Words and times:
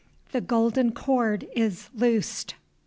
THE 0.31 0.41
GOLDEN 0.41 0.93
CORD 0.93 1.47
IS 1.53 1.89
LOOSED. 1.93 2.55